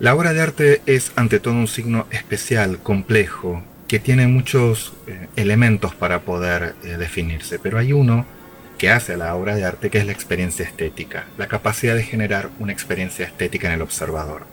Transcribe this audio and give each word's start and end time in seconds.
La 0.00 0.14
obra 0.14 0.32
de 0.32 0.40
arte 0.40 0.80
es 0.86 1.12
ante 1.14 1.40
todo 1.40 1.52
un 1.52 1.68
signo 1.68 2.06
especial, 2.10 2.78
complejo, 2.78 3.62
que 3.86 3.98
tiene 3.98 4.26
muchos 4.28 4.94
eh, 5.06 5.28
elementos 5.36 5.94
para 5.94 6.20
poder 6.22 6.74
eh, 6.82 6.96
definirse, 6.96 7.58
pero 7.58 7.76
hay 7.76 7.92
uno 7.92 8.24
que 8.78 8.88
hace 8.88 9.12
a 9.12 9.16
la 9.18 9.34
obra 9.34 9.56
de 9.56 9.66
arte 9.66 9.90
que 9.90 9.98
es 9.98 10.06
la 10.06 10.12
experiencia 10.12 10.64
estética, 10.64 11.26
la 11.36 11.48
capacidad 11.48 11.94
de 11.94 12.02
generar 12.02 12.48
una 12.58 12.72
experiencia 12.72 13.26
estética 13.26 13.68
en 13.68 13.74
el 13.74 13.82
observador. 13.82 14.46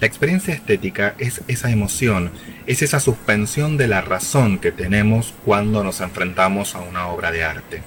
La 0.00 0.08
experiencia 0.08 0.52
estética 0.52 1.14
es 1.18 1.42
esa 1.46 1.70
emoción, 1.70 2.32
es 2.66 2.82
esa 2.82 2.98
suspensión 2.98 3.76
de 3.76 3.86
la 3.86 4.00
razón 4.00 4.58
que 4.58 4.72
tenemos 4.72 5.32
cuando 5.44 5.84
nos 5.84 6.00
enfrentamos 6.00 6.74
a 6.74 6.80
una 6.80 7.06
obra 7.06 7.30
de 7.30 7.44
arte. 7.44 7.82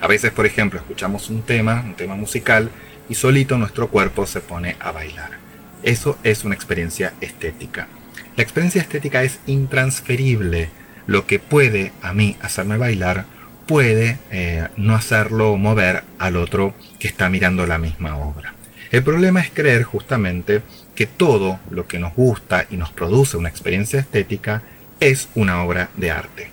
A 0.00 0.06
veces, 0.06 0.30
por 0.30 0.46
ejemplo, 0.46 0.78
escuchamos 0.78 1.28
un 1.28 1.42
tema, 1.42 1.82
un 1.84 1.94
tema 1.94 2.14
musical, 2.14 2.70
y 3.08 3.16
solito 3.16 3.58
nuestro 3.58 3.88
cuerpo 3.88 4.26
se 4.26 4.40
pone 4.40 4.76
a 4.78 4.92
bailar. 4.92 5.42
Eso 5.82 6.18
es 6.22 6.44
una 6.44 6.54
experiencia 6.54 7.12
estética. 7.20 7.88
La 8.36 8.42
experiencia 8.42 8.80
estética 8.80 9.22
es 9.22 9.40
intransferible. 9.46 10.70
Lo 11.06 11.26
que 11.26 11.38
puede 11.38 11.92
a 12.02 12.12
mí 12.12 12.36
hacerme 12.40 12.76
bailar 12.76 13.26
puede 13.66 14.18
eh, 14.30 14.68
no 14.76 14.94
hacerlo 14.94 15.56
mover 15.56 16.04
al 16.18 16.36
otro 16.36 16.74
que 16.98 17.08
está 17.08 17.28
mirando 17.28 17.66
la 17.66 17.78
misma 17.78 18.16
obra. 18.16 18.54
El 18.90 19.02
problema 19.02 19.40
es 19.40 19.50
creer 19.50 19.82
justamente 19.84 20.62
que 20.94 21.06
todo 21.06 21.58
lo 21.70 21.86
que 21.86 21.98
nos 21.98 22.14
gusta 22.14 22.66
y 22.70 22.76
nos 22.76 22.92
produce 22.92 23.36
una 23.36 23.48
experiencia 23.48 24.00
estética 24.00 24.62
es 25.00 25.28
una 25.34 25.62
obra 25.64 25.88
de 25.96 26.10
arte. 26.10 26.50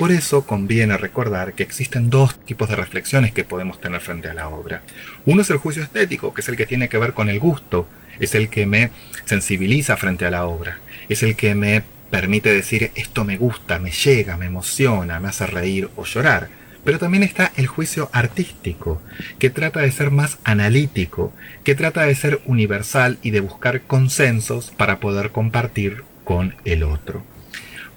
Por 0.00 0.12
eso 0.12 0.46
conviene 0.46 0.96
recordar 0.96 1.52
que 1.52 1.62
existen 1.62 2.08
dos 2.08 2.42
tipos 2.46 2.70
de 2.70 2.74
reflexiones 2.74 3.32
que 3.32 3.44
podemos 3.44 3.82
tener 3.82 4.00
frente 4.00 4.30
a 4.30 4.32
la 4.32 4.48
obra. 4.48 4.80
Uno 5.26 5.42
es 5.42 5.50
el 5.50 5.58
juicio 5.58 5.82
estético, 5.82 6.32
que 6.32 6.40
es 6.40 6.48
el 6.48 6.56
que 6.56 6.64
tiene 6.64 6.88
que 6.88 6.96
ver 6.96 7.12
con 7.12 7.28
el 7.28 7.38
gusto, 7.38 7.86
es 8.18 8.34
el 8.34 8.48
que 8.48 8.64
me 8.64 8.92
sensibiliza 9.26 9.98
frente 9.98 10.24
a 10.24 10.30
la 10.30 10.46
obra, 10.46 10.78
es 11.10 11.22
el 11.22 11.36
que 11.36 11.54
me 11.54 11.82
permite 12.10 12.50
decir 12.50 12.92
esto 12.94 13.26
me 13.26 13.36
gusta, 13.36 13.78
me 13.78 13.90
llega, 13.90 14.38
me 14.38 14.46
emociona, 14.46 15.20
me 15.20 15.28
hace 15.28 15.46
reír 15.46 15.90
o 15.96 16.06
llorar. 16.06 16.48
Pero 16.82 16.98
también 16.98 17.22
está 17.22 17.52
el 17.56 17.66
juicio 17.66 18.08
artístico, 18.14 19.02
que 19.38 19.50
trata 19.50 19.80
de 19.80 19.92
ser 19.92 20.10
más 20.10 20.38
analítico, 20.44 21.34
que 21.62 21.74
trata 21.74 22.06
de 22.06 22.14
ser 22.14 22.40
universal 22.46 23.18
y 23.22 23.32
de 23.32 23.40
buscar 23.40 23.82
consensos 23.82 24.70
para 24.70 24.98
poder 24.98 25.30
compartir 25.30 26.04
con 26.24 26.54
el 26.64 26.84
otro. 26.84 27.22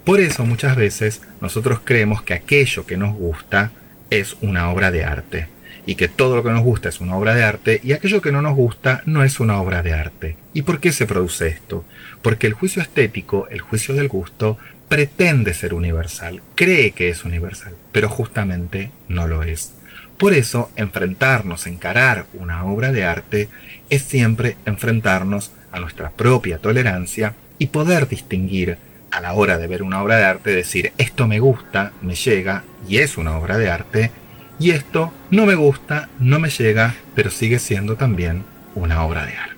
Por 0.04 0.20
eso 0.20 0.46
muchas 0.46 0.76
veces 0.76 1.22
nosotros 1.40 1.80
creemos 1.84 2.22
que 2.22 2.34
aquello 2.34 2.86
que 2.86 2.98
nos 2.98 3.16
gusta 3.16 3.72
es 4.10 4.36
una 4.42 4.70
obra 4.70 4.92
de 4.92 5.06
arte 5.06 5.48
y 5.86 5.96
que 5.96 6.10
todo 6.10 6.36
lo 6.36 6.44
que 6.44 6.52
nos 6.52 6.62
gusta 6.62 6.90
es 6.90 7.00
una 7.00 7.16
obra 7.16 7.34
de 7.34 7.44
arte 7.44 7.80
y 7.84 7.94
aquello 7.94 8.22
que 8.22 8.32
no 8.32 8.42
nos 8.42 8.56
gusta 8.56 9.02
no 9.06 9.24
es 9.24 9.40
una 9.40 9.62
obra 9.62 9.82
de 9.82 9.94
arte. 9.94 10.36
¿Y 10.54 10.64
por 10.64 10.82
qué 10.82 10.92
se 10.92 11.06
produce 11.06 11.48
esto? 11.48 11.86
Porque 12.22 12.48
el 12.48 12.54
juicio 12.54 12.82
estético, 12.82 13.48
el 13.50 13.62
juicio 13.62 13.96
del 13.96 14.10
gusto, 14.10 14.58
pretende 14.90 15.54
ser 15.54 15.74
universal, 15.74 16.42
cree 16.56 16.92
que 16.92 17.10
es 17.10 17.24
universal, 17.24 17.74
pero 17.94 18.10
justamente 18.10 18.92
no 19.08 19.28
lo 19.28 19.44
es. 19.44 19.74
Por 20.18 20.34
eso, 20.34 20.70
enfrentarnos, 20.76 21.66
encarar 21.66 22.26
una 22.34 22.66
obra 22.66 22.92
de 22.92 23.06
arte 23.06 23.50
es 23.90 24.04
siempre 24.04 24.58
enfrentarnos 24.66 25.52
a 25.72 25.80
nuestra 25.80 26.12
propia 26.12 26.60
tolerancia 26.60 27.36
y 27.58 27.68
poder 27.68 28.08
distinguir 28.08 28.78
a 29.14 29.22
la 29.22 29.34
hora 29.34 29.60
de 29.60 29.68
ver 29.68 29.84
una 29.84 30.02
obra 30.02 30.18
de 30.18 30.26
arte, 30.26 30.50
decir 30.50 30.92
esto 30.98 31.28
me 31.28 31.40
gusta, 31.40 31.94
me 32.02 32.16
llega 32.16 32.64
y 32.88 32.98
es 32.98 33.18
una 33.18 33.38
obra 33.38 33.60
de 33.60 33.70
arte, 33.70 34.12
y 34.60 34.72
esto 34.72 35.14
no 35.30 35.46
me 35.46 35.56
gusta, 35.56 36.10
no 36.20 36.40
me 36.40 36.50
llega, 36.50 36.96
pero 37.14 37.30
sigue 37.30 37.60
siendo 37.60 37.96
también 37.96 38.44
una 38.74 39.04
obra 39.04 39.26
de 39.26 39.38
arte. 39.38 39.53